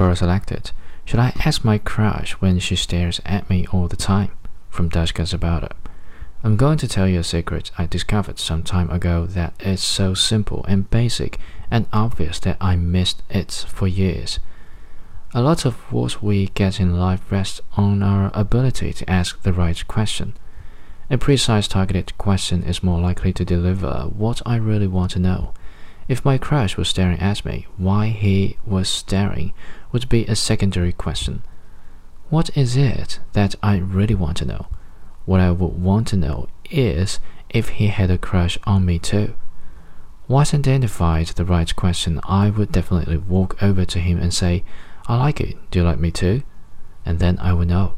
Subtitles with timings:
[0.00, 0.70] Quora selected.
[1.04, 4.30] Should I ask my crush when she stares at me all the time?
[4.70, 5.72] From Dushka Zabata.
[6.42, 10.14] I'm going to tell you a secret I discovered some time ago that is so
[10.14, 11.38] simple and basic
[11.70, 14.38] and obvious that I missed it for years.
[15.34, 19.52] A lot of what we get in life rests on our ability to ask the
[19.52, 20.32] right question.
[21.10, 25.52] A precise targeted question is more likely to deliver what I really want to know.
[26.08, 29.52] If my crush was staring at me, why he was staring
[29.92, 31.42] would be a secondary question.
[32.28, 34.66] What is it that I really want to know?
[35.24, 39.34] What I would want to know is if he had a crush on me too.
[40.28, 44.62] Once identified the right question, I would definitely walk over to him and say,
[45.08, 45.56] I like it.
[45.72, 46.42] Do you like me too?
[47.04, 47.94] And then I would know.